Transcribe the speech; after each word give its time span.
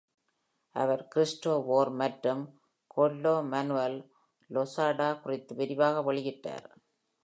அவர் 0.75 1.03
Cristero 1.15 1.53
War 1.67 1.87
மற்றும் 2.01 2.41
caudillo 2.95 3.35
Manuel 3.53 3.95
Lozada 4.49 5.09
குறித்து 5.23 5.55
விரிவாக 5.55 6.03
வெளியிட்டுள்ளார். 6.11 6.69